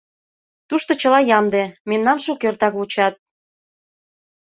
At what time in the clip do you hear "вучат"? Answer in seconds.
2.79-3.15